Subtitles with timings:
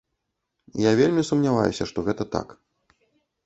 [0.83, 2.47] Я вельмі сумняваюся, што гэта так.